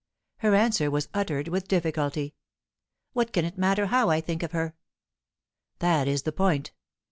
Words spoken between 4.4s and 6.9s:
of her?" "That is the point.